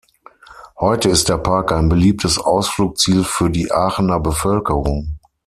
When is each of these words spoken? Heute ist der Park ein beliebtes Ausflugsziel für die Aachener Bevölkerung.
Heute 0.79 1.09
ist 1.09 1.29
der 1.29 1.37
Park 1.37 1.71
ein 1.71 1.87
beliebtes 1.87 2.39
Ausflugsziel 2.39 3.23
für 3.23 3.51
die 3.51 3.71
Aachener 3.71 4.19
Bevölkerung. 4.19 5.19